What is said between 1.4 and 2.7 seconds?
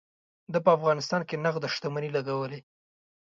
نغده شتمني لګولې.